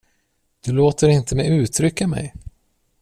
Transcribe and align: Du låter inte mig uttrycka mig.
Du 0.63 0.71
låter 0.71 1.07
inte 1.09 1.35
mig 1.35 1.57
uttrycka 1.59 2.07
mig. 2.07 2.33